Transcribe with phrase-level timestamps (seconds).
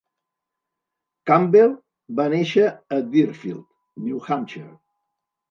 [1.31, 1.75] Campbell
[2.21, 2.65] va néixer
[2.97, 3.63] a Deerfield,
[4.09, 4.75] New Hampshire.